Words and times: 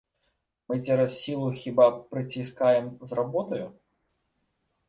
Мы 0.71 0.77
цераз 0.85 1.11
сілу 1.23 1.51
хіба 1.63 1.85
прыціскаем 2.13 2.91
з 3.11 3.21
работаю? 3.21 3.65